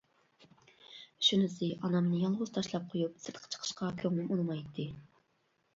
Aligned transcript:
شۇنىسى 1.27 1.69
ئانامنى 1.81 2.23
يالغۇز 2.23 2.55
تاشلاپ 2.57 2.91
قويۇپ 2.95 3.23
سىرتقا 3.27 3.53
چىقىشقا 3.57 3.93
كۆڭلۈم 4.03 4.35
ئۇنىمايتتى. 4.35 4.91